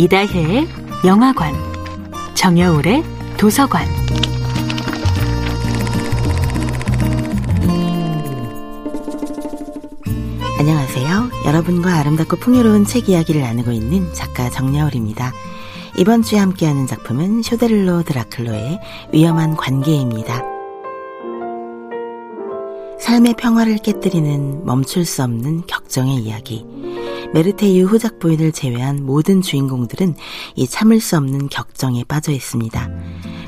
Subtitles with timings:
[0.00, 0.68] 이다혜의
[1.04, 1.52] 영화관,
[2.34, 3.02] 정여울의
[3.36, 3.84] 도서관.
[10.60, 11.30] 안녕하세요.
[11.46, 15.32] 여러분과 아름답고 풍요로운 책 이야기를 나누고 있는 작가 정여울입니다.
[15.96, 18.78] 이번 주에 함께하는 작품은 쇼데를로 드라클로의
[19.12, 20.44] 위험한 관계입니다.
[23.00, 26.64] 삶의 평화를 깨뜨리는 멈출 수 없는 격정의 이야기.
[27.34, 30.14] 메르테유 후작 부인을 제외한 모든 주인공들은
[30.56, 32.88] 이 참을 수 없는 격정에 빠져 있습니다.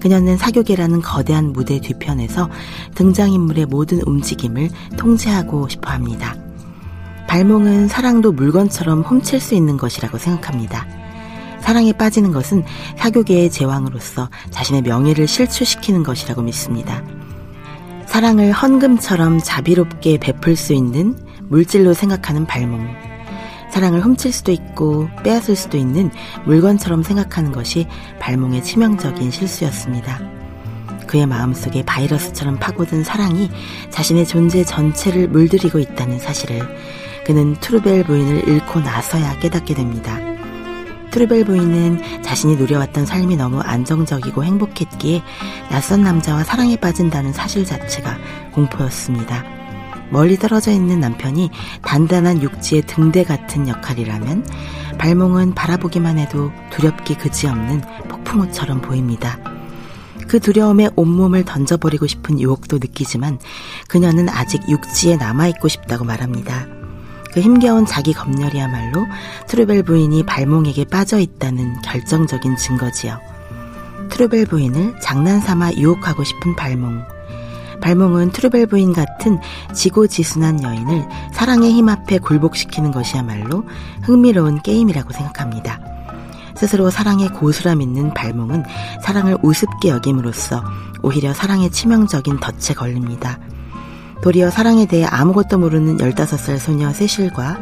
[0.00, 2.48] 그녀는 사교계라는 거대한 무대 뒤편에서
[2.94, 6.36] 등장인물의 모든 움직임을 통제하고 싶어 합니다.
[7.26, 10.86] 발몽은 사랑도 물건처럼 훔칠 수 있는 것이라고 생각합니다.
[11.60, 12.62] 사랑에 빠지는 것은
[12.98, 17.02] 사교계의 제왕으로서 자신의 명예를 실추시키는 것이라고 믿습니다.
[18.06, 23.13] 사랑을 헌금처럼 자비롭게 베풀 수 있는 물질로 생각하는 발몽.
[23.74, 26.12] 사랑을 훔칠 수도 있고 빼앗을 수도 있는
[26.44, 27.88] 물건처럼 생각하는 것이
[28.20, 30.20] 발몽의 치명적인 실수였습니다.
[31.08, 33.50] 그의 마음속에 바이러스처럼 파고든 사랑이
[33.90, 36.60] 자신의 존재 전체를 물들이고 있다는 사실을
[37.26, 40.20] 그는 투르벨 부인을 잃고 나서야 깨닫게 됩니다.
[41.10, 45.20] 투르벨 부인은 자신이 누려왔던 삶이 너무 안정적이고 행복했기에
[45.70, 48.18] 낯선 남자와 사랑에 빠진다는 사실 자체가
[48.52, 49.53] 공포였습니다.
[50.14, 51.50] 멀리 떨어져 있는 남편이
[51.82, 54.46] 단단한 육지의 등대 같은 역할이라면
[54.96, 59.40] 발몽은 바라보기만 해도 두렵기 그지없는 폭풍우처럼 보입니다.
[60.28, 63.40] 그 두려움에 온몸을 던져버리고 싶은 유혹도 느끼지만
[63.88, 66.68] 그녀는 아직 육지에 남아있고 싶다고 말합니다.
[67.32, 69.04] 그 힘겨운 자기 검열이야말로
[69.48, 73.18] 트루벨 부인이 발몽에게 빠져 있다는 결정적인 증거지요.
[74.10, 77.13] 투르벨 부인을 장난삼아 유혹하고 싶은 발몽.
[77.84, 79.38] 발몽은 투르벨 부인 같은
[79.74, 83.64] 지고지순한 여인을 사랑의 힘 앞에 굴복시키는 것이야말로
[84.04, 85.78] 흥미로운 게임이라고 생각합니다.
[86.56, 88.64] 스스로 사랑의 고수라 믿는 발몽은
[89.02, 90.64] 사랑을 우습게 여김으로써
[91.02, 93.38] 오히려 사랑의 치명적인 덫에 걸립니다.
[94.22, 97.58] 도리어 사랑에 대해 아무것도 모르는 15살 소녀 세실과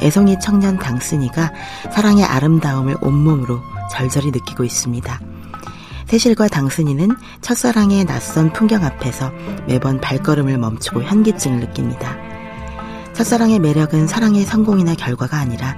[0.00, 1.52] 애송이 청년 당스니가
[1.92, 5.20] 사랑의 아름다움을 온몸으로 절절히 느끼고 있습니다.
[6.06, 9.32] 세실과 당순이는 첫사랑의 낯선 풍경 앞에서
[9.66, 12.16] 매번 발걸음을 멈추고 현기증을 느낍니다.
[13.12, 15.76] 첫사랑의 매력은 사랑의 성공이나 결과가 아니라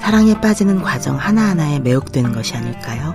[0.00, 3.14] 사랑에 빠지는 과정 하나하나에 매혹되는 것이 아닐까요?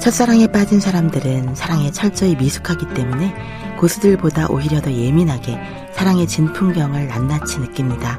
[0.00, 3.34] 첫사랑에 빠진 사람들은 사랑에 철저히 미숙하기 때문에
[3.78, 5.58] 고수들보다 오히려 더 예민하게
[5.92, 8.18] 사랑의 진풍경을 낱낱이 느낍니다.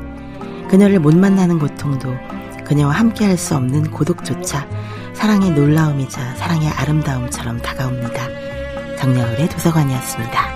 [0.69, 2.13] 그녀를 못 만나는 고통도
[2.65, 4.67] 그녀와 함께 할 수 없는 고독조차
[5.15, 8.95] 사랑의 놀라움이자 사랑의 아름다움처럼 다가옵니다.
[8.97, 10.54] 정여울의 도서관이었습니다.